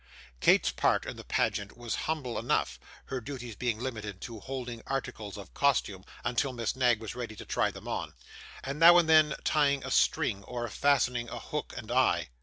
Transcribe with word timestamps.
Kate's 0.39 0.71
part 0.71 1.05
in 1.05 1.15
the 1.15 1.23
pageant 1.23 1.77
was 1.77 1.93
humble 2.09 2.39
enough, 2.39 2.79
her 3.05 3.21
duties 3.21 3.55
being 3.55 3.77
limited 3.79 4.19
to 4.19 4.39
holding 4.39 4.81
articles 4.87 5.37
of 5.37 5.53
costume 5.53 6.03
until 6.23 6.53
Miss 6.53 6.75
Knag 6.75 6.99
was 6.99 7.13
ready 7.13 7.35
to 7.35 7.45
try 7.45 7.69
them 7.69 7.87
on, 7.87 8.15
and 8.63 8.79
now 8.79 8.97
and 8.97 9.07
then 9.07 9.35
tying 9.43 9.83
a 9.85 9.91
string, 9.91 10.43
or 10.45 10.67
fastening 10.69 11.29
a 11.29 11.37
hook 11.37 11.75
and 11.77 11.91
eye. 11.91 12.29